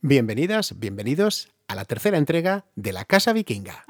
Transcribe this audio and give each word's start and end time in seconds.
Bienvenidas, 0.00 0.78
bienvenidos 0.78 1.48
a 1.66 1.74
la 1.74 1.84
tercera 1.84 2.18
entrega 2.18 2.66
de 2.76 2.92
La 2.92 3.04
Casa 3.04 3.32
Vikinga. 3.32 3.84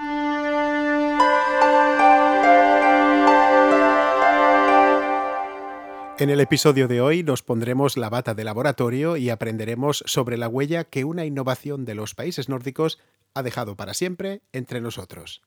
En 6.19 6.31
el 6.31 6.41
episodio 6.41 6.89
de 6.89 7.03
hoy 7.03 7.23
nos 7.23 7.43
pondremos 7.43 7.99
la 7.99 8.09
bata 8.09 8.33
de 8.33 8.43
laboratorio 8.43 9.19
y 9.19 9.29
aprenderemos 9.29 10.03
sobre 10.07 10.39
la 10.39 10.49
huella 10.49 10.85
que 10.85 11.05
una 11.05 11.27
innovación 11.27 11.85
de 11.85 11.95
los 11.95 12.15
países 12.15 12.49
nórdicos 12.49 12.99
ha 13.35 13.43
dejado 13.43 13.77
para 13.77 13.93
siempre 13.93 14.41
entre 14.53 14.81
nosotros. 14.81 15.43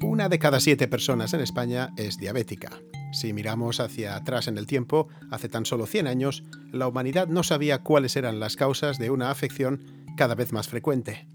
Una 0.00 0.28
de 0.28 0.38
cada 0.38 0.60
siete 0.60 0.86
personas 0.86 1.34
en 1.34 1.40
España 1.40 1.90
es 1.96 2.18
diabética. 2.18 2.80
Si 3.12 3.32
miramos 3.32 3.80
hacia 3.80 4.16
atrás 4.16 4.48
en 4.48 4.58
el 4.58 4.66
tiempo, 4.66 5.08
hace 5.30 5.48
tan 5.48 5.64
solo 5.64 5.86
100 5.86 6.06
años, 6.06 6.44
la 6.72 6.86
humanidad 6.88 7.28
no 7.28 7.42
sabía 7.42 7.82
cuáles 7.82 8.16
eran 8.16 8.38
las 8.38 8.56
causas 8.56 8.98
de 8.98 9.10
una 9.10 9.30
afección 9.30 10.06
cada 10.16 10.34
vez 10.34 10.52
más 10.52 10.68
frecuente. 10.68 11.26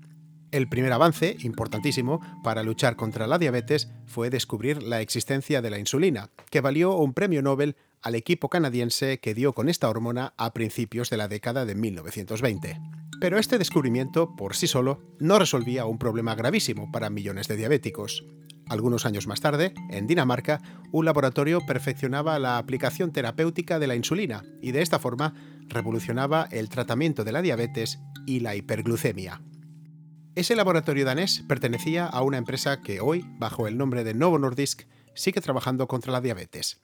El 0.51 0.69
primer 0.69 0.93
avance, 0.93 1.35
importantísimo, 1.39 2.21
para 2.43 2.61
luchar 2.61 2.95
contra 2.95 3.25
la 3.25 3.39
diabetes 3.39 3.89
fue 4.05 4.29
descubrir 4.29 4.83
la 4.83 5.01
existencia 5.01 5.63
de 5.63 5.71
la 5.71 5.79
insulina, 5.79 6.29
que 6.51 6.61
valió 6.61 6.95
un 6.95 7.13
premio 7.13 7.41
Nobel 7.41 7.75
al 8.03 8.13
equipo 8.13 8.49
canadiense 8.49 9.19
que 9.19 9.33
dio 9.33 9.53
con 9.53 9.67
esta 9.67 9.89
hormona 9.89 10.35
a 10.37 10.53
principios 10.53 11.09
de 11.09 11.17
la 11.17 11.27
década 11.27 11.65
de 11.65 11.73
1920. 11.73 12.79
Pero 13.19 13.39
este 13.39 13.57
descubrimiento, 13.57 14.35
por 14.35 14.55
sí 14.55 14.67
solo, 14.67 15.01
no 15.17 15.39
resolvía 15.39 15.85
un 15.85 15.97
problema 15.97 16.35
gravísimo 16.35 16.91
para 16.91 17.09
millones 17.09 17.47
de 17.47 17.57
diabéticos. 17.57 18.23
Algunos 18.69 19.05
años 19.05 19.27
más 19.27 19.41
tarde, 19.41 19.73
en 19.89 20.07
Dinamarca, 20.07 20.61
un 20.91 21.05
laboratorio 21.05 21.59
perfeccionaba 21.65 22.39
la 22.39 22.57
aplicación 22.57 23.11
terapéutica 23.11 23.79
de 23.79 23.87
la 23.87 23.95
insulina 23.95 24.43
y 24.61 24.71
de 24.71 24.81
esta 24.81 24.99
forma 24.99 25.33
revolucionaba 25.67 26.47
el 26.51 26.69
tratamiento 26.69 27.23
de 27.23 27.31
la 27.31 27.41
diabetes 27.41 27.99
y 28.25 28.39
la 28.39 28.55
hiperglucemia. 28.55 29.41
Ese 30.35 30.55
laboratorio 30.55 31.05
danés 31.05 31.43
pertenecía 31.47 32.07
a 32.07 32.23
una 32.23 32.37
empresa 32.37 32.81
que 32.81 33.01
hoy, 33.01 33.23
bajo 33.37 33.67
el 33.67 33.77
nombre 33.77 34.03
de 34.03 34.15
Novo 34.15 34.39
Nordisk, 34.39 34.83
sigue 35.13 35.41
trabajando 35.41 35.87
contra 35.87 36.11
la 36.11 36.21
diabetes. 36.21 36.81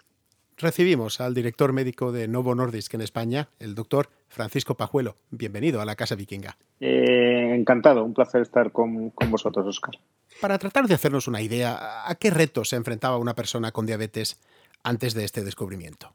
Recibimos 0.57 1.21
al 1.21 1.33
director 1.33 1.71
médico 1.71 2.11
de 2.11 2.27
Novo 2.27 2.53
Nordisk 2.53 2.93
en 2.93 3.01
España, 3.01 3.49
el 3.59 3.75
doctor 3.75 4.09
Francisco 4.27 4.75
Pajuelo. 4.75 5.15
Bienvenido 5.31 5.79
a 5.79 5.85
la 5.85 5.95
Casa 5.95 6.15
Vikinga. 6.15 6.57
Eh, 6.81 7.38
encantado, 7.55 8.03
un 8.03 8.13
placer 8.13 8.41
estar 8.41 8.71
con, 8.71 9.09
con 9.11 9.31
vosotros, 9.31 9.65
Oscar. 9.65 9.95
Para 10.41 10.57
tratar 10.57 10.87
de 10.87 10.93
hacernos 10.93 11.27
una 11.27 11.41
idea, 11.41 12.09
¿a 12.09 12.15
qué 12.15 12.29
retos 12.29 12.69
se 12.69 12.75
enfrentaba 12.75 13.17
una 13.17 13.35
persona 13.35 13.71
con 13.71 13.85
diabetes 13.85 14.39
antes 14.83 15.13
de 15.13 15.25
este 15.25 15.43
descubrimiento? 15.43 16.13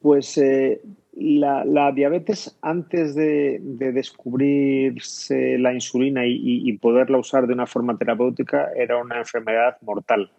Pues 0.00 0.38
eh, 0.38 0.80
la, 1.14 1.90
diabetes, 1.92 2.56
antes 2.62 3.14
de, 3.14 3.58
descubrirse 3.60 5.58
la 5.58 5.74
insulina 5.74 6.22
y, 6.24 6.72
poderla 6.78 7.18
usar 7.18 7.46
de 7.46 7.54
una 7.54 7.66
forma 7.66 7.98
terapéutica, 7.98 8.70
era 8.76 8.96
una 8.98 9.18
enfermedad 9.18 9.76
mortal. 9.82 10.30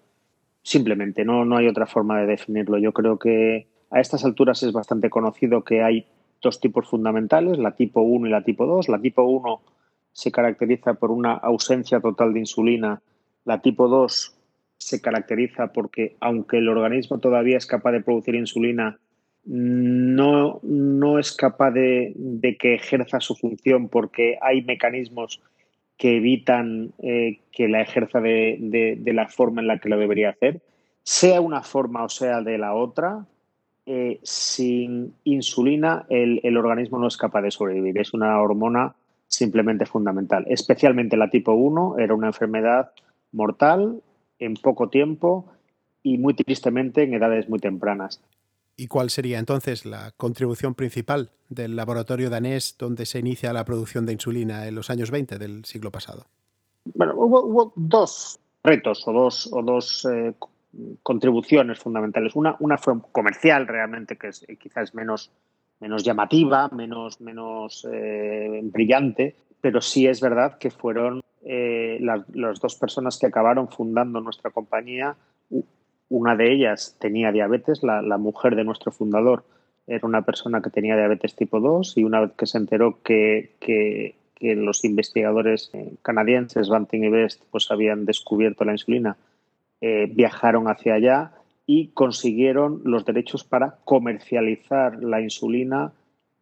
Simplemente, 0.62 1.26
no, 1.26 1.44
no 1.46 1.58
hay 1.58 1.68
otra 1.68 1.86
forma 1.86 2.22
de 2.22 2.28
definirlo. 2.28 2.78
Yo 2.78 2.94
creo 2.94 3.20
que 3.20 3.68
a 3.92 4.00
estas 4.00 4.24
alturas 4.24 4.64
es 4.64 4.72
bastante 4.72 5.10
conocido 5.10 5.64
que 5.64 5.84
hay 5.84 6.06
dos 6.42 6.62
tipos 6.62 6.88
fundamentales, 6.88 7.58
la 7.58 7.76
tipo 7.76 8.02
1 8.02 8.28
y 8.28 8.30
la 8.30 8.44
tipo 8.44 8.66
2. 8.66 8.88
La 8.88 9.00
tipo 9.00 9.24
1 9.24 9.62
se 10.20 10.34
caracteriza 10.34 10.96
por 10.96 11.12
una 11.12 11.32
ausencia 11.32 12.02
total 12.02 12.34
de 12.34 12.42
insulina. 12.42 13.02
La 13.46 13.62
tipo 13.62 13.88
2 13.88 14.36
se 14.78 15.02
caracteriza 15.02 15.72
porque, 15.72 16.18
aunque 16.20 16.58
el 16.58 16.68
organismo 16.68 17.20
todavía 17.20 17.56
es 17.56 17.66
capaz 17.66 17.94
de 17.94 18.02
producir 18.02 18.36
insulina, 18.36 19.00
no, 19.46 20.60
no 20.62 21.20
es 21.20 21.32
capaz 21.32 21.72
de, 21.72 22.14
que 22.60 22.76
ejerza 22.76 23.22
su 23.22 23.34
función 23.34 23.88
porque 23.88 24.38
hay 24.42 24.62
mecanismos 24.62 25.42
que 25.96 26.18
evitan 26.18 26.92
eh, 27.02 27.40
que 27.54 27.70
la 27.70 27.82
ejerza 27.82 28.20
de, 28.20 29.02
la 29.06 29.30
forma 29.30 29.62
en 29.62 29.68
la 29.68 29.80
que 29.80 29.88
lo 29.88 29.98
debería 29.98 30.32
hacer, 30.32 30.60
sea 31.02 31.40
una 31.40 31.64
forma 31.64 32.04
o 32.04 32.10
sea 32.10 32.42
de 32.42 32.58
la 32.58 32.74
otra, 32.74 33.26
eh, 33.86 34.20
sin 34.24 35.14
insulina 35.24 36.06
el, 36.10 36.42
el, 36.44 36.58
organismo 36.58 37.00
no 37.00 37.08
es 37.08 37.16
capaz 37.16 37.42
de 37.42 37.52
sobrevivir. 37.52 37.98
Es 37.98 38.14
una 38.14 38.40
hormona 38.42 38.96
simplemente 39.30 39.86
fundamental. 39.86 40.46
Especialmente 40.50 41.16
la 41.16 41.30
tipo 41.30 41.54
1 41.54 42.00
era 42.00 42.14
una 42.14 42.28
enfermedad 42.28 42.92
mortal 43.32 44.02
en 44.40 44.56
poco 44.56 44.90
tiempo 44.90 45.46
y 46.04 46.18
muy 46.18 46.34
tristemente 46.34 47.04
en 47.04 47.14
edades 47.14 47.48
muy 47.48 47.60
tempranas. 47.60 48.22
¿Y 48.76 48.88
cuál 48.88 49.10
sería 49.10 49.40
entonces 49.40 49.86
la 49.86 50.12
contribución 50.18 50.74
principal 50.74 51.32
del 51.50 51.76
laboratorio 51.76 52.30
danés 52.30 52.76
donde 52.78 53.06
se 53.06 53.20
inicia 53.20 53.54
la 53.54 53.66
producción 53.66 54.06
de 54.06 54.14
insulina 54.14 54.68
en 54.68 54.76
los 54.76 54.90
años 54.90 55.12
20 55.12 55.38
del 55.38 55.66
siglo 55.66 55.92
pasado? 55.92 56.26
Bueno, 56.86 57.14
hubo, 57.16 57.74
dos 57.76 58.40
retos 58.64 59.06
o 59.08 59.12
dos, 59.12 59.50
o 59.52 59.62
dos 59.62 60.06
eh, 60.06 60.34
contribuciones 61.04 61.80
fundamentales. 61.80 62.36
Una, 62.36 62.56
una 62.60 62.78
fue 62.78 62.94
comercial 63.12 63.68
realmente, 63.68 64.18
que 64.18 64.30
es, 64.30 64.46
quizás 64.60 64.96
menos 64.96 65.32
menos 65.80 66.04
llamativa, 66.04 66.70
menos, 66.70 67.22
menos 67.22 67.88
eh, 67.92 68.60
brillante, 68.64 69.36
pero 69.62 69.82
sí 69.82 70.08
es 70.08 70.22
verdad 70.22 70.58
que 70.58 70.72
fueron 70.72 71.22
eh, 71.44 72.00
las, 72.02 72.60
dos 72.60 72.76
personas 72.76 73.18
que 73.18 73.28
acabaron 73.28 73.70
fundando 73.70 74.22
nuestra 74.22 74.52
compañía. 74.52 75.16
Una 76.10 76.36
de 76.36 76.52
ellas 76.52 76.98
tenía 77.00 77.32
diabetes, 77.32 77.84
la, 77.84 78.18
mujer 78.18 78.56
de 78.56 78.64
nuestro 78.64 78.92
fundador 78.92 79.44
era 79.88 80.06
una 80.06 80.24
persona 80.24 80.62
que 80.62 80.70
tenía 80.70 80.96
diabetes 80.96 81.36
tipo 81.36 81.60
2 81.60 81.98
y 81.98 82.04
una 82.04 82.22
vez 82.22 82.32
que 82.38 82.46
se 82.46 82.58
enteró 82.58 83.02
que, 83.02 83.56
que, 83.60 84.16
los 84.42 84.86
investigadores 84.86 85.70
eh, 85.74 85.96
canadienses, 86.02 86.70
Banting 86.70 87.04
y 87.04 87.10
Best, 87.10 87.44
pues 87.52 87.70
habían 87.72 88.06
descubierto 88.06 88.64
la 88.64 88.72
insulina, 88.72 89.18
viajaron 89.82 90.68
hacia 90.68 90.96
allá 90.96 91.32
y 91.72 91.90
consiguieron 91.90 92.82
los 92.84 93.06
derechos 93.06 93.44
para 93.44 93.78
comercializar 93.86 95.04
la 95.04 95.22
insulina 95.22 95.94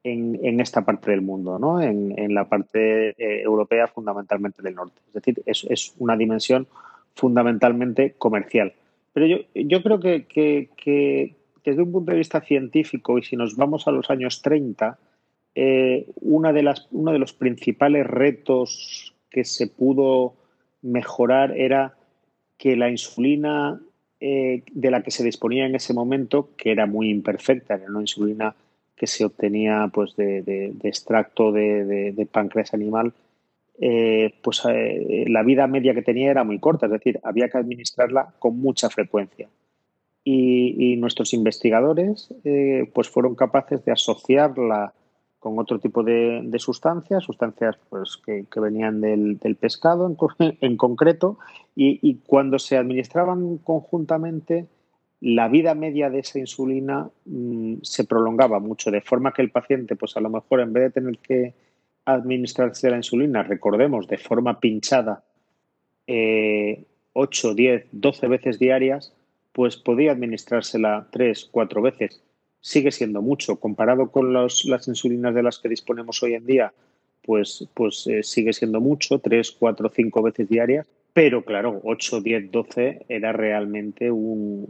en, 0.02 0.62
esta 0.62 0.86
parte 0.86 1.12
del 1.12 1.20
mundo, 1.20 1.60
¿no? 1.60 1.82
en, 1.82 2.34
la 2.34 2.48
parte 2.48 3.10
eh, 3.10 3.42
europea 3.42 3.88
fundamentalmente 3.88 4.62
del 4.62 4.76
norte. 4.76 5.02
Es 5.08 5.14
decir, 5.16 5.44
es, 5.46 5.94
una 5.98 6.16
dimensión 6.16 6.66
fundamentalmente 7.14 8.16
comercial. 8.18 8.72
Pero 9.12 9.26
yo, 9.26 9.38
yo 9.54 9.84
creo 9.84 10.00
que, 10.00 11.36
desde 11.66 11.82
un 11.82 11.92
punto 11.92 12.14
de 12.14 12.20
vista 12.20 12.40
científico, 12.40 13.18
y 13.18 13.24
si 13.24 13.36
nos 13.36 13.58
vamos 13.58 13.86
a 13.86 13.92
los 13.92 14.10
años 14.10 14.42
30, 14.42 14.98
eh, 15.56 16.08
una 16.22 16.54
de 16.54 16.64
las, 16.64 16.88
uno 16.92 17.12
de 17.12 17.20
los 17.20 17.34
principales 17.34 18.08
retos 18.08 19.14
que 19.30 19.44
se 19.44 19.68
pudo 19.68 20.36
mejorar 20.82 21.52
era 21.58 21.98
que 22.58 22.78
la 22.78 22.90
insulina 22.90 23.82
eh, 24.20 24.64
de 24.72 24.92
la 24.92 25.04
que 25.04 25.12
se 25.12 25.24
disponía 25.24 25.66
en 25.66 25.76
ese 25.76 25.94
momento, 25.94 26.50
que 26.58 26.72
era 26.72 26.86
muy 26.88 27.10
imperfecta, 27.10 27.76
era 27.76 27.86
una 27.88 28.02
insulina 28.02 28.56
que 28.96 29.06
se 29.06 29.24
obtenía 29.24 29.92
pues, 29.94 30.16
de, 30.16 30.74
extracto 30.84 31.52
de, 31.52 32.28
páncreas 32.32 32.74
animal, 32.74 33.14
eh, 33.80 34.34
pues 34.42 34.64
eh, 34.68 35.26
la 35.28 35.44
vida 35.44 35.68
media 35.68 35.94
que 35.94 36.02
tenía 36.02 36.32
era 36.32 36.44
muy 36.44 36.58
corta, 36.58 36.88
es 36.88 36.94
decir, 36.94 37.20
había 37.24 37.48
que 37.48 37.60
administrarla 37.60 38.34
con 38.40 38.60
mucha 38.60 38.90
frecuencia. 38.90 39.48
Y, 40.24 40.96
nuestros 40.98 41.34
investigadores 41.34 42.34
pues 42.94 43.08
fueron 43.08 43.36
capaces 43.36 43.86
de 43.86 43.94
asociarla 43.94 44.94
con 45.40 45.60
otro 45.60 45.80
tipo 45.80 46.04
de, 46.04 46.50
sustancias, 46.58 47.24
sustancias 47.24 47.78
pues, 47.90 48.18
que, 48.26 48.60
venían 48.60 49.02
del, 49.02 49.38
pescado 49.60 50.16
en, 50.40 50.78
concreto, 50.78 51.38
y, 51.76 52.16
cuando 52.26 52.60
se 52.60 52.78
administraban 52.78 53.58
conjuntamente, 53.60 54.68
la 55.20 55.48
vida 55.48 55.74
media 55.74 56.10
de 56.10 56.20
esa 56.20 56.40
insulina 56.40 57.10
mm, 57.26 57.78
se 57.82 58.06
prolongaba 58.06 58.60
mucho, 58.60 58.92
de 58.92 59.02
forma 59.02 59.34
que 59.34 59.42
el 59.42 59.52
paciente, 59.52 59.96
pues 59.96 60.16
a 60.18 60.22
lo 60.22 60.30
mejor 60.30 60.60
en 60.60 60.74
vez 60.74 60.84
de 60.84 61.02
tener 61.02 61.18
que 61.20 61.54
administrarse 62.06 62.90
la 62.90 62.98
insulina, 62.98 63.44
recordemos, 63.44 64.08
de 64.08 64.18
forma 64.18 64.60
pinchada, 64.60 65.24
8, 66.08 67.54
10, 67.54 67.88
12 67.92 68.28
veces 68.28 68.60
diarias, 68.60 69.14
pues 69.52 69.76
podía 69.76 70.14
administrársela 70.14 71.08
3, 71.12 71.50
4 71.52 71.82
veces 71.82 72.24
sigue 72.62 72.92
siendo 72.92 73.22
mucho. 73.22 73.58
Comparado 73.58 74.12
con 74.12 74.34
las 74.34 74.88
insulinas 74.88 75.34
de 75.34 75.44
las 75.44 75.60
que 75.60 75.70
disponemos 75.70 76.22
hoy 76.24 76.34
en 76.34 76.46
día, 76.46 76.74
pues, 77.24 77.68
pues 77.74 78.08
eh, 78.08 78.24
sigue 78.24 78.54
siendo 78.54 78.80
mucho, 78.80 79.20
3, 79.20 79.52
4, 79.52 79.92
5 79.94 80.22
veces 80.24 80.50
diarias. 80.50 80.88
Pero 81.14 81.44
claro, 81.44 81.82
8, 81.84 82.22
10, 82.22 82.52
12 82.52 83.06
era 83.10 83.34
realmente 83.34 84.12
un, 84.12 84.68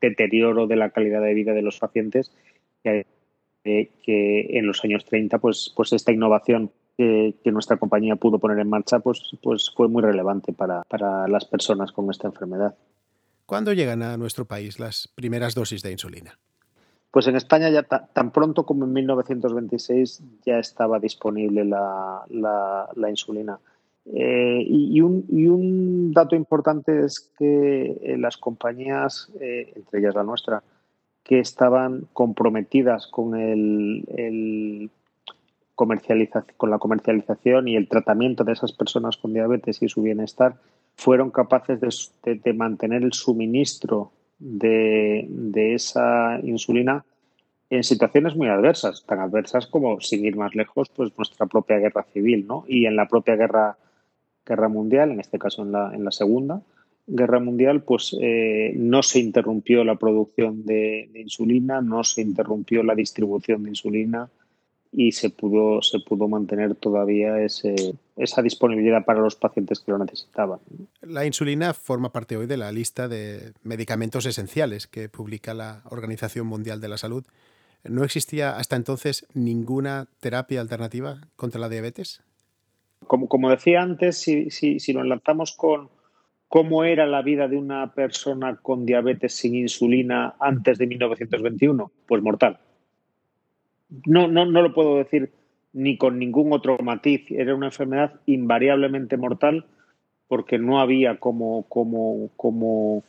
deterioro 0.00 0.66
de 0.66 0.76
la 0.76 0.90
calidad 0.90 1.22
de 1.22 1.34
vida 1.34 1.52
de 1.52 1.62
los 1.62 1.78
pacientes 1.78 2.32
que, 2.82 3.06
en 4.12 4.66
los 4.66 4.82
años 4.84 5.04
30 5.04 5.38
pues, 5.38 5.72
pues 5.76 5.92
esta 5.92 6.12
innovación 6.12 6.72
que, 6.96 7.34
nuestra 7.44 7.76
compañía 7.76 8.16
pudo 8.16 8.38
poner 8.38 8.58
en 8.58 8.68
marcha 8.68 8.98
pues, 8.98 9.22
pues 9.42 9.70
fue 9.74 9.88
muy 9.88 10.02
relevante 10.02 10.52
para, 10.52 10.82
para 10.82 11.28
las 11.28 11.44
personas 11.44 11.92
con 11.92 12.10
esta 12.10 12.26
enfermedad. 12.26 12.74
¿Cuándo 13.46 13.72
llegan 13.72 14.02
a 14.02 14.16
nuestro 14.16 14.44
país 14.46 14.78
las 14.78 15.08
primeras 15.14 15.54
dosis 15.54 15.82
de 15.82 15.92
insulina? 15.92 16.38
Pues 17.10 17.26
en 17.26 17.36
España 17.36 17.70
ya 17.70 17.82
tan 17.82 18.30
pronto 18.30 18.64
como 18.64 18.84
en 18.84 18.92
1926 18.92 20.22
ya 20.46 20.58
estaba 20.58 21.00
disponible 21.00 21.64
la, 21.64 22.24
insulina. 23.08 23.58
Eh, 24.06 24.64
y, 24.66 25.00
un, 25.00 26.12
dato 26.12 26.36
importante 26.36 27.04
es 27.04 27.30
que 27.38 27.98
eh, 28.02 28.16
las 28.16 28.36
compañías, 28.36 29.30
eh, 29.40 29.72
entre 29.74 30.00
ellas 30.00 30.14
la 30.14 30.22
nuestra, 30.22 30.62
que 31.24 31.40
estaban 31.40 32.06
comprometidas 32.12 33.06
con 33.08 33.30
la 33.32 34.88
comercialización 36.78 37.68
y 37.68 37.76
el 37.76 37.88
tratamiento 37.88 38.44
de 38.44 38.52
esas 38.52 38.72
personas 38.72 39.16
con 39.16 39.32
diabetes 39.32 39.82
y 39.82 39.88
su 39.88 40.02
bienestar, 40.02 40.56
fueron 41.00 41.30
capaces 41.30 41.80
de, 41.80 42.52
mantener 42.52 43.02
el 43.02 43.12
suministro 43.12 44.12
de, 44.40 45.74
esa 45.74 46.40
insulina 46.42 47.04
en 47.70 47.84
situaciones 47.84 48.34
muy 48.34 48.48
adversas, 48.48 49.04
tan 49.06 49.20
adversas 49.20 49.68
como, 49.68 50.00
sin 50.00 50.24
ir 50.24 50.36
más 50.36 50.54
lejos, 50.56 50.88
pues 50.88 51.12
nuestra 51.16 51.46
propia 51.46 51.78
guerra 51.78 52.04
civil, 52.12 52.46
¿no? 52.46 52.64
Y 52.66 52.86
en 52.86 52.96
la 52.96 53.06
propia 53.06 53.36
guerra, 53.36 53.78
guerra 54.44 54.68
mundial, 54.68 55.12
en 55.12 55.20
este 55.20 55.38
caso 55.38 55.62
en 55.62 55.70
la, 55.70 55.94
en 55.94 56.04
la 56.04 56.10
segunda 56.10 56.62
guerra 57.10 57.40
mundial, 57.40 57.82
pues 57.82 58.16
eh, 58.20 58.72
no 58.76 59.02
se 59.02 59.18
interrumpió 59.18 59.84
la 59.84 59.96
producción 59.96 60.64
de, 60.64 61.10
insulina, 61.14 61.80
no 61.80 62.04
se 62.04 62.22
interrumpió 62.22 62.82
la 62.82 62.94
distribución 62.94 63.64
de 63.64 63.70
insulina, 63.70 64.28
y 64.92 65.12
se 65.12 65.30
pudo, 65.30 65.82
se 65.82 66.00
pudo 66.00 66.28
mantener 66.28 66.74
todavía 66.74 67.40
ese, 67.40 67.94
esa 68.16 68.42
disponibilidad 68.42 69.04
para 69.04 69.20
los 69.20 69.36
pacientes 69.36 69.80
que 69.80 69.92
lo 69.92 69.98
necesitaban. 69.98 70.58
La 71.00 71.24
insulina 71.24 71.74
forma 71.74 72.12
parte 72.12 72.36
hoy 72.36 72.46
de 72.46 72.56
la 72.56 72.72
lista 72.72 73.08
de 73.08 73.52
medicamentos 73.62 74.26
esenciales 74.26 74.86
que 74.86 75.08
publica 75.08 75.54
la 75.54 75.82
Organización 75.90 76.46
Mundial 76.46 76.80
de 76.80 76.88
la 76.88 76.98
Salud. 76.98 77.24
¿No 77.84 78.04
existía 78.04 78.56
hasta 78.56 78.76
entonces 78.76 79.26
ninguna 79.32 80.08
terapia 80.20 80.60
alternativa 80.60 81.20
contra 81.36 81.60
la 81.60 81.68
diabetes? 81.68 82.22
Como, 83.06 83.28
como 83.28 83.48
decía 83.48 83.80
antes, 83.80 84.18
si, 84.18 84.50
si, 84.50 84.80
si 84.80 84.92
nos 84.92 85.06
lanzamos 85.06 85.52
con 85.52 85.88
cómo 86.48 86.84
era 86.84 87.06
la 87.06 87.22
vida 87.22 87.48
de 87.48 87.56
una 87.56 87.94
persona 87.94 88.56
con 88.60 88.84
diabetes 88.84 89.34
sin 89.34 89.54
insulina 89.54 90.34
antes 90.40 90.78
de 90.78 90.86
1921, 90.88 91.92
pues 92.06 92.22
mortal 92.22 92.58
no, 94.06 94.28
no, 94.28 94.46
no 94.46 94.62
lo 94.62 94.72
puedo 94.72 94.98
decir 94.98 95.32
ni 95.72 95.96
con 95.96 96.18
ningún 96.18 96.52
otro 96.52 96.78
matiz. 96.78 97.30
Era 97.30 97.54
una 97.54 97.66
enfermedad 97.66 98.20
invariablemente 98.26 99.16
mortal 99.16 99.66
porque 100.28 100.58
no 100.58 100.80
había 100.80 101.18
cómo, 101.18 101.64
cómo, 101.68 102.30
cómo, 102.36 103.02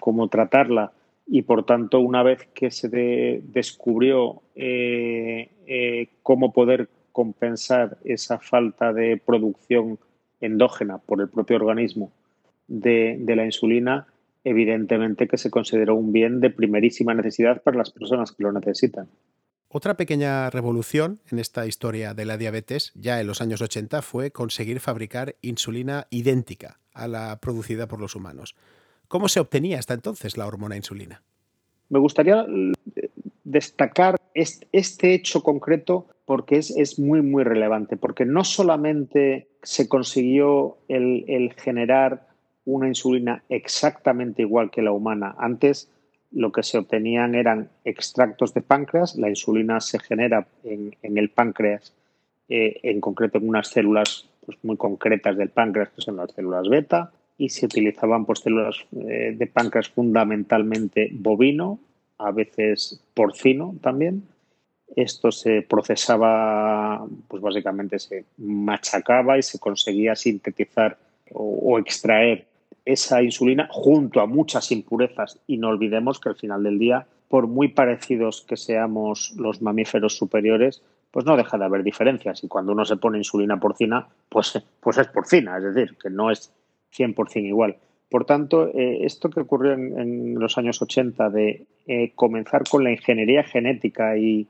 cómo 0.00 0.28
tratarla. 0.28 0.92
Y 1.26 1.42
por 1.42 1.64
tanto, 1.64 2.00
una 2.00 2.22
vez 2.22 2.46
que 2.54 2.70
se 2.70 3.40
descubrió 3.44 4.42
eh, 4.54 5.50
eh, 5.66 6.08
cómo 6.22 6.52
poder 6.52 6.88
compensar 7.12 7.96
esa 8.04 8.38
falta 8.40 8.92
de 8.92 9.20
producción 9.24 9.98
endógena 10.40 10.98
por 10.98 11.20
el 11.20 11.28
propio 11.28 11.56
organismo 11.56 12.12
de, 12.66 13.16
de 13.20 13.36
la 13.36 13.44
insulina, 13.44 14.08
evidentemente 14.42 15.28
que 15.28 15.38
se 15.38 15.50
consideró 15.50 15.94
un 15.94 16.12
bien 16.12 16.40
de 16.40 16.50
primerísima 16.50 17.14
necesidad 17.14 17.62
para 17.62 17.78
las 17.78 17.90
personas 17.90 18.32
que 18.32 18.42
lo 18.42 18.52
necesitan. 18.52 19.08
Otra 19.76 19.96
pequeña 19.96 20.50
revolución 20.50 21.18
en 21.32 21.40
esta 21.40 21.66
historia 21.66 22.14
de 22.14 22.24
la 22.24 22.36
diabetes, 22.36 22.92
ya 22.94 23.20
en 23.20 23.26
los 23.26 23.40
años 23.40 23.60
80, 23.60 24.02
fue 24.02 24.30
conseguir 24.30 24.78
fabricar 24.78 25.34
insulina 25.42 26.06
idéntica 26.10 26.78
a 26.92 27.08
la 27.08 27.40
producida 27.40 27.88
por 27.88 28.00
los 28.00 28.14
humanos. 28.14 28.54
¿Cómo 29.08 29.26
se 29.28 29.40
obtenía 29.40 29.80
hasta 29.80 29.94
entonces 29.94 30.36
la 30.36 30.46
hormona 30.46 30.76
insulina? 30.76 31.22
Me 31.88 31.98
gustaría 31.98 32.46
eh, 32.46 33.10
destacar 33.42 34.14
este 34.32 35.12
hecho 35.12 35.42
concreto 35.42 36.06
porque 36.24 36.58
es, 36.58 36.98
muy, 37.00 37.22
muy 37.22 37.42
relevante, 37.42 37.96
porque 37.96 38.24
no 38.24 38.44
solamente 38.44 39.48
se 39.64 39.88
consiguió 39.88 40.78
el, 40.86 41.24
el 41.26 41.52
generar 41.54 42.28
una 42.64 42.86
insulina 42.86 43.42
exactamente 43.48 44.42
igual 44.42 44.70
que 44.70 44.82
la 44.82 44.92
humana. 44.92 45.34
Antes 45.36 45.90
lo 46.34 46.52
que 46.52 46.62
se 46.62 46.78
obtenían 46.78 47.34
eran 47.34 47.70
extractos 47.84 48.52
de 48.54 48.60
páncreas. 48.60 49.16
La 49.16 49.28
insulina 49.28 49.80
se 49.80 49.98
genera 49.98 50.46
en, 50.64 50.94
el 51.02 51.30
páncreas, 51.30 51.94
eh, 52.48 52.80
en 52.82 53.00
concreto 53.00 53.38
en 53.38 53.48
unas 53.48 53.68
células 53.68 54.28
pues, 54.44 54.58
muy 54.62 54.76
concretas 54.76 55.36
del 55.36 55.50
páncreas, 55.50 55.90
que 55.90 56.02
son 56.02 56.16
las 56.16 56.32
células 56.32 56.68
beta, 56.68 57.12
y 57.38 57.48
se 57.48 57.66
utilizaban 57.66 58.26
pues, 58.26 58.40
células 58.40 58.76
eh, 59.08 59.34
de 59.36 59.46
páncreas 59.46 59.88
fundamentalmente 59.88 61.10
bovino, 61.12 61.78
a 62.18 62.32
veces 62.32 63.00
porcino 63.14 63.74
también. 63.80 64.24
Esto 64.96 65.32
se 65.32 65.62
procesaba, 65.62 67.06
pues 67.28 67.42
básicamente 67.42 67.98
se 67.98 68.24
machacaba 68.36 69.38
y 69.38 69.42
se 69.42 69.58
conseguía 69.58 70.14
sintetizar 70.14 70.98
o 71.32 71.78
extraer 71.78 72.46
esa 72.84 73.22
insulina 73.22 73.68
junto 73.70 74.20
a 74.20 74.26
muchas 74.26 74.70
impurezas 74.72 75.40
y 75.46 75.56
no 75.56 75.68
olvidemos 75.68 76.20
que 76.20 76.28
al 76.28 76.36
final 76.36 76.62
del 76.62 76.78
día, 76.78 77.06
por 77.28 77.46
muy 77.46 77.68
parecidos 77.68 78.42
que 78.42 78.56
seamos 78.56 79.34
los 79.36 79.62
mamíferos 79.62 80.16
superiores, 80.16 80.82
pues 81.10 81.24
no 81.24 81.36
deja 81.36 81.56
de 81.56 81.64
haber 81.64 81.82
diferencias 81.82 82.44
y 82.44 82.48
cuando 82.48 82.72
uno 82.72 82.84
se 82.84 82.96
pone 82.96 83.18
insulina 83.18 83.60
porcina, 83.60 84.08
pues, 84.28 84.62
pues 84.80 84.98
es 84.98 85.08
porcina, 85.08 85.56
es 85.58 85.74
decir, 85.74 85.96
que 85.96 86.10
no 86.10 86.30
es 86.30 86.52
100% 86.96 87.46
igual. 87.46 87.76
Por 88.10 88.26
tanto, 88.26 88.68
eh, 88.68 89.04
esto 89.04 89.30
que 89.30 89.40
ocurrió 89.40 89.72
en, 89.72 90.34
los 90.38 90.58
años 90.58 90.80
80 90.80 91.30
de 91.30 91.66
eh, 91.86 92.12
comenzar 92.14 92.62
con 92.68 92.84
la 92.84 92.92
ingeniería 92.92 93.42
genética 93.42 94.16
y 94.16 94.46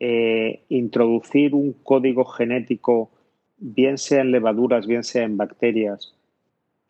eh, 0.00 0.64
introducir 0.68 1.54
un 1.54 1.72
código 1.72 2.24
genético, 2.24 3.10
bien 3.58 3.98
sea 3.98 4.22
en 4.22 4.30
levaduras, 4.30 4.86
bien 4.86 5.04
sea 5.04 5.24
en 5.24 5.36
bacterias, 5.36 6.13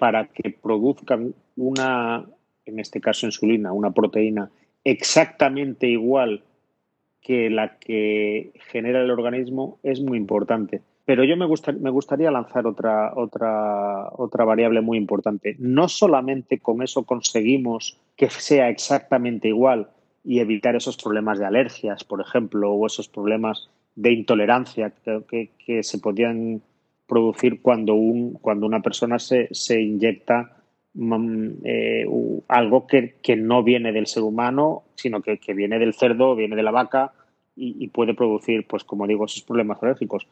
para 0.04 0.26
que 0.26 0.50
produzcan 0.50 1.34
una, 1.56 2.26
en 2.66 2.78
este 2.78 3.00
caso 3.00 3.24
insulina, 3.24 3.72
una 3.72 3.90
proteína 3.92 4.50
exactamente 4.84 5.86
igual 5.86 6.42
que 7.22 7.48
la 7.48 7.78
que 7.78 8.52
genera 8.70 9.00
el 9.00 9.10
organismo 9.10 9.78
es 9.82 10.02
muy 10.02 10.18
importante. 10.18 10.82
Pero 11.06 11.24
yo 11.24 11.38
me, 11.38 11.46
me 11.80 11.88
gustaría 11.88 12.30
lanzar 12.30 12.66
otra, 12.66 13.14
otra, 13.16 14.10
otra 14.12 14.44
variable 14.44 14.82
muy 14.82 14.98
importante. 14.98 15.56
No 15.58 15.88
solamente 15.88 16.58
con 16.58 16.82
eso 16.82 17.04
conseguimos 17.04 17.98
que 18.14 18.28
sea 18.28 18.68
exactamente 18.68 19.48
igual 19.48 19.88
y 20.22 20.40
evitar 20.40 20.76
esos 20.76 20.98
problemas 20.98 21.38
de 21.38 21.46
alergias, 21.46 22.04
por 22.04 22.20
ejemplo, 22.20 22.72
o 22.72 22.86
esos 22.86 23.08
problemas 23.08 23.70
de 23.94 24.12
intolerancia 24.12 24.92
que, 25.30 25.48
que 25.64 25.82
se 25.82 25.98
podían 25.98 26.60
producir 27.06 27.60
cuando, 27.60 27.94
un, 27.94 28.34
cuando 28.34 28.66
una 28.66 28.80
persona 28.80 29.18
se, 29.18 29.48
se 29.52 29.80
inyecta 29.80 30.56
mm, 30.94 31.48
eh, 31.64 32.06
algo 32.48 32.86
que, 32.86 33.16
que, 33.22 33.36
no 33.36 33.62
viene 33.62 33.92
del 33.92 34.06
ser 34.06 34.22
humano, 34.22 34.84
sino 34.94 35.22
que, 35.22 35.38
que 35.38 35.54
viene 35.54 35.78
del 35.78 35.94
cerdo, 35.94 36.34
viene 36.34 36.56
de 36.56 36.62
la 36.62 36.70
vaca 36.70 37.12
y, 37.56 37.76
y, 37.78 37.88
puede 37.88 38.14
producir, 38.14 38.66
pues 38.66 38.84
como 38.84 39.06
digo, 39.06 39.24
esos 39.24 39.42
problemas 39.42 39.82
alérgicos. 39.82 40.26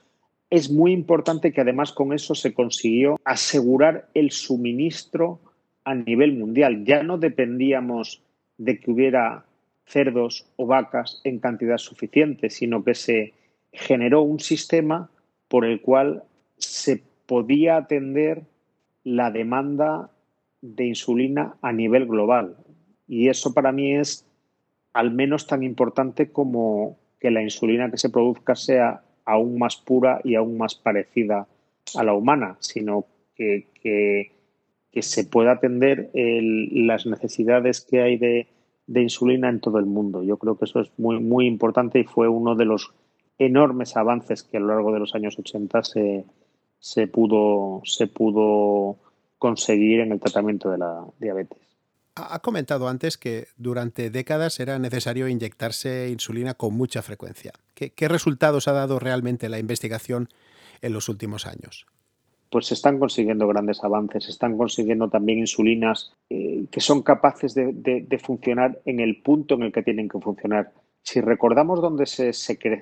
Es 0.50 0.70
muy 0.70 0.92
importante 0.92 1.52
que 1.52 1.60
además 1.60 1.92
con 1.92 2.12
eso 2.12 2.34
se 2.34 2.52
consiguió 2.52 3.18
asegurar 3.24 4.08
el 4.14 4.30
suministro 4.32 5.40
a 5.84 5.94
nivel 5.94 6.34
mundial. 6.34 6.84
Ya 6.84 7.02
no 7.02 7.18
dependíamos 7.18 8.22
de 8.58 8.78
que 8.78 8.90
hubiera 8.90 9.44
cerdos 9.86 10.46
o 10.56 10.66
vacas 10.66 11.20
en 11.24 11.38
cantidad 11.38 11.78
suficiente, 11.78 12.50
sino 12.50 12.84
que 12.84 12.94
se 12.94 13.34
generó 13.72 14.22
un 14.22 14.40
sistema 14.40 15.10
por 15.48 15.64
el 15.64 15.80
cual 15.80 16.24
se 16.62 17.02
podía 17.26 17.76
atender 17.76 18.42
la 19.04 19.30
demanda 19.30 20.10
de 20.60 20.86
insulina 20.86 21.56
a 21.60 21.72
nivel 21.72 22.06
global. 22.06 22.56
Y 23.08 23.28
eso 23.28 23.52
para 23.52 23.72
mí 23.72 23.94
es 23.94 24.26
al 24.92 25.10
menos 25.10 25.46
tan 25.46 25.62
importante 25.62 26.30
como 26.30 26.98
que 27.20 27.30
la 27.30 27.42
insulina 27.42 27.90
que 27.90 27.98
se 27.98 28.10
produzca 28.10 28.54
sea 28.54 29.02
aún 29.24 29.58
más 29.58 29.76
pura 29.76 30.20
y 30.24 30.34
aún 30.34 30.56
más 30.56 30.74
parecida 30.74 31.46
a 31.94 32.04
la 32.04 32.14
humana, 32.14 32.56
sino 32.60 33.06
que, 33.34 34.30
se 35.00 35.24
pueda 35.24 35.52
atender 35.52 36.10
las 36.12 37.06
necesidades 37.06 37.80
que 37.80 38.02
hay 38.02 38.18
de, 38.18 38.46
de, 38.86 39.02
insulina 39.02 39.48
en 39.48 39.60
todo 39.60 39.78
el 39.78 39.86
mundo. 39.86 40.22
Yo 40.22 40.36
creo 40.36 40.56
que 40.58 40.66
eso 40.66 40.80
es 40.80 40.92
muy, 40.98 41.18
muy 41.18 41.46
importante 41.46 41.98
y 41.98 42.04
fue 42.04 42.28
uno 42.28 42.54
de 42.54 42.66
los 42.66 42.92
enormes 43.38 43.96
avances 43.96 44.42
que 44.42 44.58
a 44.58 44.60
lo 44.60 44.68
largo 44.68 44.92
de 44.92 45.00
los 45.00 45.14
años 45.14 45.38
80 45.38 45.82
se, 45.82 46.24
se 46.82 47.06
pudo, 47.06 47.80
se 47.84 48.08
pudo 48.08 48.98
conseguir 49.38 50.00
en 50.00 50.12
el 50.12 50.20
tratamiento 50.20 50.68
de 50.68 50.78
la 50.78 51.06
diabetes. 51.20 51.58
Ha 52.16 52.40
comentado 52.40 52.88
antes 52.88 53.16
que 53.16 53.46
durante 53.56 54.10
décadas 54.10 54.60
era 54.60 54.78
necesario 54.78 55.28
inyectarse 55.28 56.10
insulina 56.10 56.54
con 56.54 56.74
mucha 56.74 57.00
frecuencia. 57.00 57.52
¿Qué, 57.74 58.08
resultados 58.08 58.68
ha 58.68 58.72
dado 58.72 58.98
realmente 58.98 59.48
la 59.48 59.58
investigación 59.58 60.28
en 60.82 60.92
los 60.92 61.08
últimos 61.08 61.46
años? 61.46 61.86
Pues 62.50 62.66
se 62.66 62.74
están 62.74 62.98
consiguiendo 62.98 63.46
grandes 63.46 63.82
avances, 63.82 64.24
se 64.24 64.30
están 64.30 64.58
consiguiendo 64.58 65.08
también 65.08 65.38
insulinas 65.38 66.12
eh, 66.28 66.66
que 66.70 66.80
son 66.80 67.02
capaces 67.02 67.54
de, 67.54 68.20
funcionar 68.22 68.80
en 68.84 69.00
el 69.00 69.22
punto 69.22 69.54
en 69.54 69.62
el 69.62 69.72
que 69.72 69.82
tienen 69.82 70.08
que 70.08 70.20
funcionar. 70.20 70.72
Si 71.04 71.20
recordamos 71.20 71.80
dónde 71.80 72.06
se, 72.06 72.32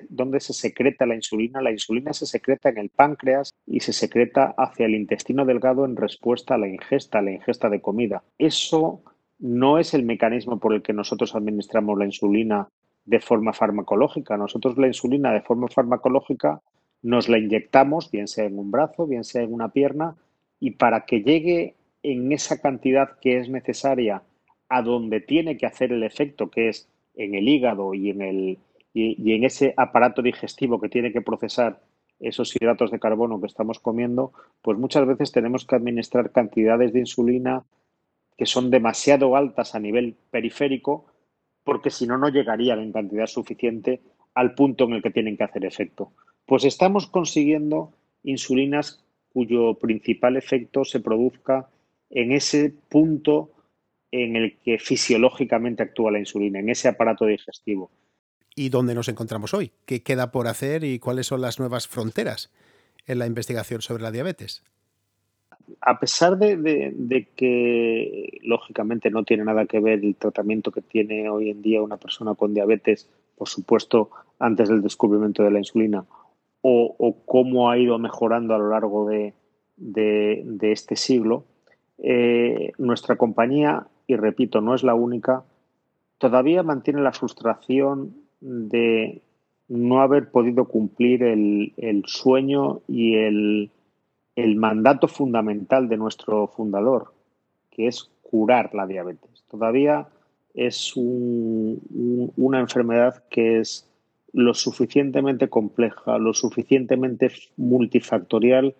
dónde 0.09 0.39
se 0.39 0.53
secreta 0.53 1.05
la 1.05 1.15
insulina, 1.15 1.61
la 1.61 1.71
insulina 1.71 2.13
se 2.13 2.25
secreta 2.25 2.69
en 2.69 2.77
el 2.77 2.89
páncreas 2.89 3.53
y 3.65 3.79
se 3.79 3.93
secreta 3.93 4.53
hacia 4.57 4.85
el 4.85 4.95
intestino 4.95 5.45
delgado 5.45 5.85
en 5.85 5.95
respuesta 5.95 6.55
a 6.55 6.57
la 6.57 6.67
ingesta, 6.67 7.19
a 7.19 7.23
la 7.23 7.31
ingesta 7.31 7.69
de 7.69 7.81
comida. 7.81 8.23
Eso 8.37 9.01
no 9.39 9.79
es 9.79 9.93
el 9.95 10.03
mecanismo 10.03 10.59
por 10.59 10.73
el 10.73 10.83
que 10.83 10.93
nosotros 10.93 11.35
administramos 11.35 11.97
la 11.97 12.05
insulina 12.05 12.69
de 13.05 13.19
forma 13.19 13.53
farmacológica. 13.53 14.37
Nosotros 14.37 14.77
la 14.77 14.87
insulina 14.87 15.33
de 15.33 15.41
forma 15.41 15.67
farmacológica 15.67 16.61
nos 17.01 17.27
la 17.27 17.39
inyectamos, 17.39 18.11
bien 18.11 18.27
sea 18.27 18.45
en 18.45 18.59
un 18.59 18.69
brazo, 18.69 19.07
bien 19.07 19.23
sea 19.23 19.41
en 19.41 19.53
una 19.53 19.69
pierna, 19.69 20.15
y 20.59 20.71
para 20.71 21.05
que 21.05 21.23
llegue 21.23 21.75
en 22.03 22.31
esa 22.31 22.61
cantidad 22.61 23.17
que 23.19 23.39
es 23.39 23.49
necesaria 23.49 24.21
a 24.69 24.81
donde 24.83 25.19
tiene 25.19 25.57
que 25.57 25.65
hacer 25.65 25.91
el 25.91 26.03
efecto, 26.03 26.49
que 26.49 26.69
es 26.69 26.87
en 27.15 27.35
el 27.35 27.47
hígado 27.47 27.93
y 27.93 28.09
en, 28.09 28.21
el, 28.21 28.57
y, 28.93 29.33
en 29.33 29.43
ese 29.43 29.73
aparato 29.77 30.21
digestivo 30.21 30.79
que 30.79 30.89
tiene 30.89 31.11
que 31.11 31.21
procesar 31.21 31.81
esos 32.19 32.55
hidratos 32.55 32.91
de 32.91 32.99
carbono 32.99 33.41
que 33.41 33.47
estamos 33.47 33.79
comiendo, 33.79 34.31
pues 34.61 34.77
muchas 34.77 35.07
veces 35.07 35.31
tenemos 35.31 35.65
que 35.65 35.75
administrar 35.75 36.31
cantidades 36.31 36.93
de 36.93 36.99
insulina 36.99 37.63
que 38.37 38.45
son 38.45 38.69
demasiado 38.69 39.35
altas 39.35 39.75
a 39.75 39.79
nivel 39.79 40.15
periférico, 40.29 41.05
porque 41.63 41.89
si 41.89 42.07
no, 42.07 42.17
no 42.17 42.29
llegarían 42.29 42.79
en 42.79 42.91
cantidad 42.91 43.27
suficiente 43.27 44.01
al 44.33 44.53
punto 44.55 44.85
en 44.85 44.93
el 44.93 45.01
que 45.01 45.11
tienen 45.11 45.37
que 45.37 45.43
hacer 45.43 45.65
efecto. 45.65 46.11
Pues 46.45 46.63
estamos 46.63 47.07
consiguiendo 47.07 47.93
insulinas 48.23 49.03
cuyo 49.33 49.75
principal 49.75 50.37
efecto 50.37 50.85
se 50.85 50.99
produzca 50.99 51.69
en 52.09 52.31
ese 52.31 52.73
punto 52.89 53.51
en 54.11 54.35
el 54.35 54.57
que 54.59 54.77
fisiológicamente 54.77 55.83
actúa 55.83 56.11
la 56.11 56.19
insulina, 56.19 56.59
en 56.59 56.69
ese 56.69 56.87
aparato 56.87 57.25
digestivo. 57.25 57.89
¿Y 58.55 58.69
dónde 58.69 58.95
nos 58.95 59.07
encontramos 59.07 59.53
hoy? 59.53 59.71
¿Qué 59.85 60.03
queda 60.03 60.31
por 60.31 60.47
hacer 60.47 60.83
y 60.83 60.99
cuáles 60.99 61.27
son 61.27 61.41
las 61.41 61.59
nuevas 61.59 61.87
fronteras 61.87 62.51
en 63.05 63.19
la 63.19 63.25
investigación 63.25 63.81
sobre 63.81 64.03
la 64.03 64.11
diabetes? 64.11 64.63
A 65.79 65.99
pesar 65.99 66.37
de, 66.37 67.27
que, 67.35 68.39
lógicamente, 68.43 69.09
no 69.09 69.23
tiene 69.23 69.45
nada 69.45 69.65
que 69.65 69.79
ver 69.79 70.03
el 70.03 70.15
tratamiento 70.15 70.71
que 70.71 70.81
tiene 70.81 71.29
hoy 71.29 71.49
en 71.49 71.61
día 71.61 71.81
una 71.81 71.97
persona 71.97 72.35
con 72.35 72.53
diabetes, 72.53 73.09
por 73.37 73.47
supuesto, 73.47 74.09
antes 74.39 74.69
del 74.69 74.81
descubrimiento 74.81 75.43
de 75.43 75.51
la 75.51 75.59
insulina, 75.59 76.05
o, 76.61 77.15
cómo 77.25 77.71
ha 77.71 77.77
ido 77.77 77.97
mejorando 77.97 78.53
a 78.53 78.59
lo 78.59 78.69
largo 78.69 79.07
de, 79.07 79.33
este 80.61 80.95
siglo, 80.95 81.45
eh, 81.97 82.73
nuestra 82.77 83.15
compañía, 83.15 83.87
y 84.11 84.15
repito, 84.15 84.61
no 84.61 84.75
es 84.75 84.83
la 84.83 84.93
única, 84.93 85.43
todavía 86.17 86.63
mantiene 86.63 87.01
la 87.01 87.13
frustración 87.13 88.13
de 88.41 89.21
no 89.69 90.01
haber 90.01 90.31
podido 90.31 90.65
cumplir 90.65 91.23
el, 91.23 92.03
sueño 92.05 92.81
y 92.87 93.15
el, 93.15 93.71
mandato 94.55 95.07
fundamental 95.07 95.87
de 95.87 95.97
nuestro 95.97 96.47
fundador, 96.47 97.13
que 97.69 97.87
es 97.87 98.09
curar 98.21 98.73
la 98.73 98.85
diabetes. 98.85 99.43
Todavía 99.49 100.07
es 100.53 100.93
una 100.95 102.59
enfermedad 102.59 103.23
que 103.29 103.59
es 103.59 103.87
lo 104.33 104.53
suficientemente 104.53 105.47
compleja, 105.47 106.17
lo 106.17 106.33
suficientemente 106.33 107.31
multifactorial 107.55 108.75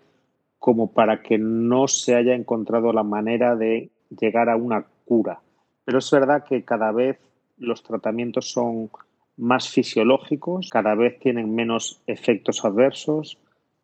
como 0.59 0.91
para 0.91 1.21
que 1.21 1.37
no 1.37 1.87
se 1.87 2.15
haya 2.15 2.35
encontrado 2.35 2.91
la 2.91 3.03
manera 3.03 3.55
de 3.55 3.89
llegar 4.19 4.49
a 4.49 4.55
una 4.55 4.85
Pero 5.83 5.99
es 5.99 6.11
verdad 6.11 6.45
que 6.45 6.63
cada 6.63 6.91
vez 6.91 7.19
los 7.57 7.83
tratamientos 7.83 8.51
son 8.51 8.89
más 9.37 9.69
fisiológicos, 9.69 10.69
cada 10.69 10.95
vez 10.95 11.19
tienen 11.19 11.53
menos 11.53 12.01
efectos 12.07 12.63
adversos, 12.63 13.37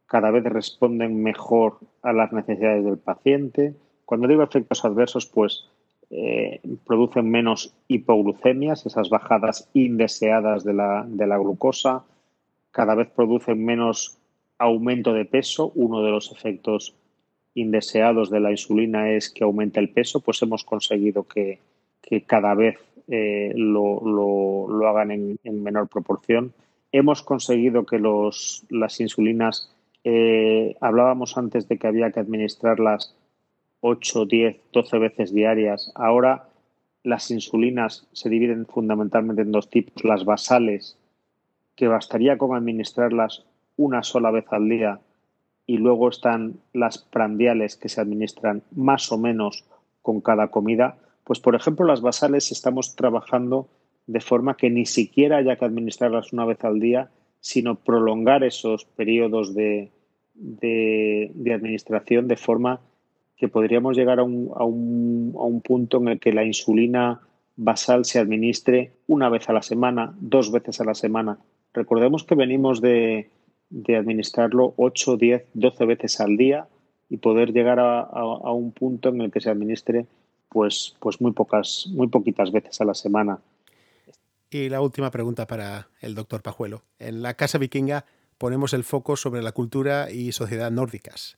cada 0.06 0.32
vez 0.32 0.44
responden 0.46 1.22
mejor 1.22 1.80
a 2.02 2.14
las 2.14 2.32
necesidades 2.32 2.86
del 2.86 2.98
paciente. 2.98 3.76
Cuando 4.06 4.28
digo 4.28 4.44
efectos 4.44 4.86
adversos, 4.86 5.26
pues 5.26 5.68
eh, 6.12 6.62
producen 6.86 7.30
menos 7.30 7.74
hipoglucemias, 7.90 8.86
esas 8.86 9.10
bajadas 9.10 9.70
indeseadas 9.74 10.64
de 10.64 10.74
la, 10.74 11.06
de 11.06 11.28
la 11.28 11.38
glucosa, 11.38 12.06
cada 12.72 12.96
vez 12.96 13.10
producen 13.10 13.66
menos 13.66 14.18
aumento 14.58 15.12
de 15.14 15.26
peso. 15.26 15.72
Uno 15.76 16.04
de 16.04 16.12
los 16.12 16.32
efectos 16.32 16.96
indeseados 17.58 18.30
de 18.30 18.40
la 18.40 18.52
insulina 18.52 19.12
es 19.12 19.30
que 19.30 19.44
aumenta 19.44 19.80
el 19.80 19.90
peso, 19.90 20.20
pues 20.20 20.42
hemos 20.44 20.64
conseguido 20.64 21.24
que, 21.24 21.60
cada 22.26 22.54
vez 22.54 22.78
eh, 23.08 23.52
lo, 23.56 24.68
hagan 24.88 25.12
en, 25.12 25.64
menor 25.64 25.88
proporción. 25.88 26.54
Hemos 26.92 27.24
conseguido 27.24 27.86
que 27.86 28.00
los, 28.00 28.64
las 28.70 29.00
insulinas, 29.02 29.74
eh, 30.04 30.76
hablábamos 30.80 31.38
antes 31.38 31.68
de 31.68 31.78
que 31.78 31.88
había 31.88 32.12
que 32.12 32.20
administrarlas 32.20 33.16
8, 33.82 34.26
10, 34.26 34.60
12 34.72 34.98
veces 35.00 35.34
diarias. 35.34 35.92
Ahora 35.96 36.48
las 37.04 37.32
insulinas 37.32 38.08
se 38.14 38.30
dividen 38.30 38.68
fundamentalmente 38.68 39.42
en 39.42 39.52
dos 39.52 39.70
tipos, 39.70 40.04
las 40.04 40.26
basales, 40.26 40.98
que 41.76 41.88
bastaría 41.88 42.38
con 42.38 42.56
administrarlas 42.56 43.46
una 43.78 44.04
sola 44.04 44.32
vez 44.32 44.46
al 44.52 44.70
día, 44.70 45.00
y 45.68 45.78
luego 45.78 46.08
están 46.08 46.56
las 46.74 46.98
prandiales 46.98 47.76
que 47.76 47.90
se 47.90 48.00
administran 48.00 48.64
más 48.74 49.12
o 49.12 49.18
menos 49.18 49.66
con 50.02 50.22
cada 50.22 50.48
comida. 50.48 50.98
Pues, 51.26 51.42
por 51.42 51.56
ejemplo, 51.56 51.86
las 51.86 52.02
basales 52.02 52.52
estamos 52.54 52.96
trabajando 52.96 53.68
de 54.08 54.22
forma 54.22 54.56
que 54.56 54.70
ni 54.70 54.86
siquiera 54.86 55.38
haya 55.38 55.58
que 55.58 55.66
administrarlas 55.66 56.32
una 56.32 56.46
vez 56.46 56.64
al 56.64 56.80
día, 56.80 57.12
sino 57.42 57.76
prolongar 57.76 58.46
esos 58.46 58.86
periodos 58.86 59.54
de, 59.54 59.92
de, 60.34 61.54
administración 61.54 62.30
de 62.30 62.38
forma 62.38 62.80
que 63.36 63.50
podríamos 63.50 63.98
llegar 63.98 64.20
a 64.20 64.24
un, 64.24 64.50
a, 64.56 64.64
un, 64.64 65.34
a 65.38 65.44
un 65.44 65.62
punto 65.62 65.98
en 65.98 66.08
el 66.08 66.20
que 66.20 66.32
la 66.32 66.46
insulina 66.46 67.20
basal 67.58 68.06
se 68.06 68.20
administre 68.20 68.94
una 69.08 69.28
vez 69.28 69.50
a 69.50 69.54
la 69.54 69.62
semana, 69.62 70.16
dos 70.22 70.50
veces 70.50 70.80
a 70.80 70.86
la 70.86 70.94
semana. 70.94 71.40
Recordemos 71.74 72.24
que 72.24 72.36
venimos 72.36 72.80
de, 72.80 73.30
de 73.70 73.98
administrarlo 73.98 74.74
8, 74.78 75.18
10, 75.18 75.46
12 75.54 75.86
veces 75.86 76.20
al 76.20 76.38
día 76.38 76.68
y 77.10 77.18
poder 77.18 77.52
llegar 77.52 77.80
a, 77.80 78.02
a, 78.02 78.52
un 78.52 78.72
punto 78.72 79.10
en 79.10 79.22
el 79.22 79.32
que 79.32 79.42
se 79.42 79.50
administre 79.50 80.08
pues, 80.50 80.96
pues 81.00 81.22
muy 81.22 81.32
pocas, 81.32 81.88
muy 81.92 82.08
poquitas 82.08 82.52
veces 82.52 82.80
a 82.82 82.86
la 82.86 82.94
semana. 82.94 83.40
Y 84.50 84.70
la 84.70 84.82
última 84.82 85.12
pregunta 85.12 85.48
para 85.48 85.90
el 86.00 86.16
doctor 86.16 86.42
Pajuelo. 86.42 86.84
En 87.00 87.22
la 87.22 87.34
Casa 87.34 87.58
Vikinga 87.58 88.06
ponemos 88.38 88.74
el 88.74 88.84
foco 88.84 89.18
sobre 89.18 89.42
la 89.42 89.52
cultura 89.52 90.10
y 90.12 90.32
sociedad 90.32 90.72
nórdicas. 90.72 91.38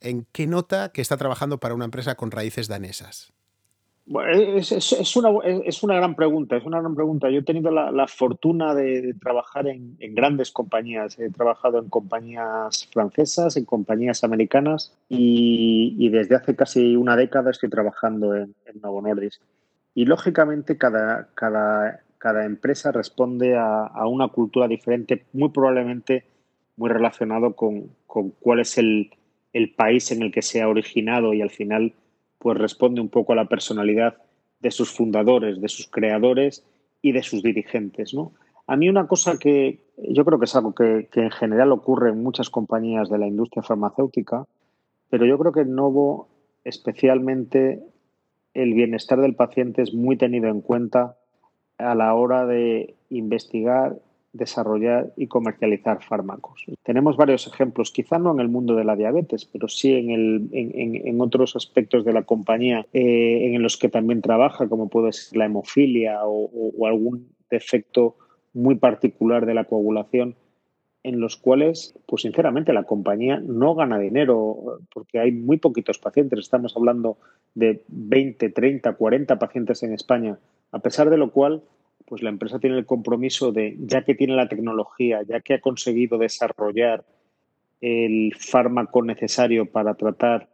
¿En 0.00 0.26
qué 0.32 0.46
nota 0.46 0.90
que 0.90 1.00
está 1.00 1.16
trabajando 1.16 1.58
para 1.58 1.74
una 1.74 1.84
empresa 1.84 2.16
con 2.16 2.30
raíces 2.30 2.68
danesas? 2.68 3.32
Es, 4.32 5.16
una, 5.16 5.30
es, 5.44 5.82
una, 5.82 5.96
gran 5.96 6.14
pregunta, 6.14 6.56
es 6.56 6.64
una 6.64 6.80
gran 6.80 6.94
pregunta. 6.94 7.28
Yo 7.30 7.40
he 7.40 7.42
tenido 7.42 7.70
la, 7.70 8.06
fortuna 8.06 8.74
de, 8.74 9.14
trabajar 9.20 9.66
en, 9.66 9.96
grandes 10.14 10.50
compañías. 10.50 11.18
He 11.18 11.30
trabajado 11.30 11.78
en 11.78 11.90
compañías 11.90 12.88
francesas, 12.92 13.56
en 13.56 13.66
compañías 13.66 14.24
americanas 14.24 14.94
y, 15.08 16.08
desde 16.08 16.36
hace 16.36 16.56
casi 16.56 16.96
una 16.96 17.16
década 17.16 17.50
estoy 17.50 17.68
trabajando 17.68 18.34
en, 18.34 18.54
en 18.66 18.80
Novo 18.80 19.02
Nordisk. 19.02 19.42
Y 19.94 20.06
lógicamente 20.06 20.78
cada, 20.78 21.28
cada, 21.34 22.00
cada 22.16 22.46
empresa 22.46 22.92
responde 22.92 23.56
a, 23.56 23.86
a, 23.86 24.06
una 24.06 24.28
cultura 24.28 24.68
diferente, 24.68 25.26
muy 25.32 25.50
probablemente 25.50 26.24
muy 26.76 26.88
relacionado 26.88 27.54
con, 27.54 27.90
con 28.06 28.30
cuál 28.30 28.60
es 28.60 28.78
el, 28.78 29.10
el 29.52 29.74
país 29.74 30.10
en 30.12 30.22
el 30.22 30.32
que 30.32 30.42
se 30.42 30.62
ha 30.62 30.68
originado 30.68 31.34
y 31.34 31.42
al 31.42 31.50
final 31.50 31.92
pues 32.38 32.56
responde 32.56 33.00
un 33.00 33.08
poco 33.08 33.32
a 33.32 33.36
la 33.36 33.46
personalidad 33.46 34.16
de 34.60 34.70
sus 34.70 34.90
fundadores, 34.90 35.60
de 35.60 35.68
sus 35.68 35.88
creadores 35.88 36.64
y 37.02 37.12
de 37.12 37.22
sus 37.22 37.42
dirigentes. 37.42 38.14
¿no? 38.14 38.32
A 38.66 38.76
mí 38.76 38.88
una 38.88 39.06
cosa 39.06 39.38
que 39.38 39.80
yo 39.96 40.24
creo 40.24 40.38
que 40.38 40.44
es 40.44 40.54
algo 40.54 40.74
que, 40.74 41.08
en 41.14 41.30
general 41.30 41.72
ocurre 41.72 42.10
en 42.10 42.22
muchas 42.22 42.50
compañías 42.50 43.08
de 43.08 43.18
la 43.18 43.26
industria 43.26 43.62
farmacéutica, 43.62 44.46
pero 45.10 45.26
yo 45.26 45.38
creo 45.38 45.52
que 45.52 45.62
en 45.62 45.74
Novo 45.74 46.28
especialmente 46.64 47.82
el 48.54 48.74
bienestar 48.74 49.20
del 49.20 49.34
paciente 49.34 49.82
es 49.82 49.94
muy 49.94 50.16
tenido 50.16 50.48
en 50.48 50.60
cuenta 50.60 51.16
a 51.78 51.94
la 51.94 52.14
hora 52.14 52.44
de 52.44 52.94
investigar 53.08 53.96
desarrollar 54.32 55.12
y 55.16 55.26
comercializar 55.26 56.02
fármacos. 56.02 56.64
Tenemos 56.82 57.16
varios 57.16 57.46
ejemplos, 57.46 57.90
quizá 57.90 58.18
no 58.18 58.32
en 58.32 58.40
el 58.40 58.48
mundo 58.48 58.74
de 58.74 58.84
la 58.84 58.96
diabetes, 58.96 59.44
pero 59.46 59.68
sí 59.68 59.92
en, 59.94 60.10
el, 60.10 61.20
otros 61.20 61.56
aspectos 61.56 62.04
de 62.04 62.12
la 62.12 62.22
compañía 62.22 62.86
eh, 62.92 63.54
en 63.54 63.62
los 63.62 63.76
que 63.76 63.88
también 63.88 64.20
trabaja, 64.20 64.68
como 64.68 64.88
puede 64.88 65.12
ser 65.12 65.38
la 65.38 65.46
hemofilia 65.46 66.20
o, 66.24 66.86
algún 66.86 67.28
defecto 67.50 68.16
muy 68.52 68.74
particular 68.74 69.46
de 69.46 69.54
la 69.54 69.64
coagulación 69.64 70.36
en 71.04 71.20
los 71.20 71.36
cuales, 71.36 71.94
pues 72.06 72.22
sinceramente, 72.22 72.72
la 72.72 72.82
compañía 72.82 73.40
no 73.40 73.74
gana 73.74 73.98
dinero 73.98 74.80
porque 74.92 75.18
hay 75.20 75.32
muy 75.32 75.56
poquitos 75.56 75.98
pacientes. 75.98 76.40
Estamos 76.40 76.76
hablando 76.76 77.16
de 77.54 77.82
20, 77.88 78.50
30, 78.50 78.92
40 78.92 79.38
pacientes 79.38 79.82
en 79.82 79.94
España, 79.94 80.38
a 80.72 80.80
pesar 80.80 81.08
de 81.08 81.16
lo 81.16 81.30
cual 81.30 81.62
pues 82.08 82.22
la 82.22 82.30
empresa 82.30 82.58
tiene 82.58 82.78
el 82.78 82.86
compromiso 82.86 83.52
de, 83.52 83.76
ya 83.80 84.04
que 84.04 84.14
tiene 84.14 84.34
la 84.34 84.48
tecnología, 84.48 85.22
ya 85.22 85.40
que 85.40 85.54
ha 85.54 85.60
conseguido 85.60 86.18
desarrollar 86.18 87.04
el 87.80 88.34
fármaco 88.34 89.02
necesario 89.02 89.66
para 89.66 89.94
tratar 89.94 90.48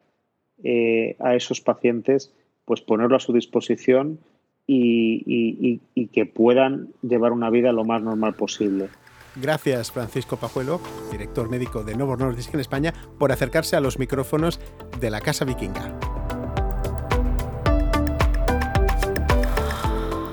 eh, 0.63 1.17
a 1.21 1.35
esos 1.35 1.61
pacientes, 1.61 2.35
pues 2.65 2.81
ponerlo 2.81 3.17
a 3.17 3.21
su 3.21 3.33
disposición 3.33 4.19
y, 4.67 5.81
y, 5.95 6.07
que 6.09 6.25
puedan 6.25 6.89
llevar 7.03 7.33
una 7.33 7.51
vida 7.51 7.73
lo 7.73 7.85
más 7.85 8.03
normal 8.03 8.35
posible. 8.35 8.89
Gracias, 9.37 9.93
Francisco 9.93 10.37
Pajuelo, 10.37 10.81
director 11.11 11.51
médico 11.51 11.83
de 11.83 11.97
Novo 11.97 12.17
Nordisk 12.17 12.55
en 12.55 12.61
España, 12.61 12.95
por 13.19 13.33
acercarse 13.33 13.77
a 13.77 13.81
los 13.81 13.99
micrófonos 13.99 14.61
de 15.01 15.11
la 15.11 15.21
Casa 15.21 15.45
Vikinga. 15.45 16.14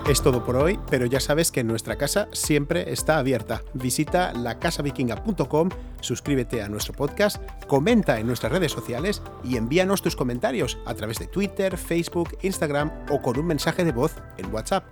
Es 0.07 0.23
todo 0.23 0.43
por 0.43 0.55
hoy, 0.55 0.79
pero 0.89 1.05
ya 1.05 1.19
sabes 1.19 1.51
que 1.51 1.63
nuestra 1.63 1.95
casa 1.95 2.27
siempre 2.31 2.91
está 2.91 3.19
abierta. 3.19 3.61
Visita 3.75 4.33
lacasavikinga.com, 4.33 5.69
suscríbete 6.01 6.63
a 6.63 6.69
nuestro 6.69 6.93
podcast, 6.93 7.41
comenta 7.67 8.19
en 8.19 8.25
nuestras 8.25 8.51
redes 8.51 8.71
sociales 8.71 9.21
y 9.43 9.57
envíanos 9.57 10.01
tus 10.01 10.15
comentarios 10.15 10.79
a 10.85 10.95
través 10.95 11.19
de 11.19 11.27
Twitter, 11.27 11.77
Facebook, 11.77 12.35
Instagram 12.41 12.91
o 13.11 13.21
con 13.21 13.37
un 13.37 13.45
mensaje 13.45 13.85
de 13.85 13.91
voz 13.91 14.15
en 14.37 14.51
WhatsApp. 14.51 14.83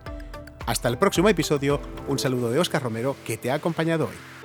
Hasta 0.68 0.88
el 0.88 1.00
próximo 1.00 1.28
episodio, 1.28 1.82
un 2.08 2.20
saludo 2.20 2.51
de 2.51 2.60
Oscar 2.60 2.84
Romero 2.84 3.16
que 3.25 3.38
te 3.38 3.50
ha 3.50 3.56
acompañado 3.56 4.06
hoy. 4.06 4.38